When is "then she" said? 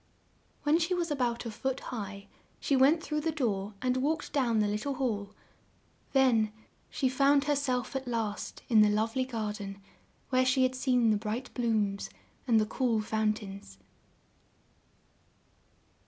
6.11-7.07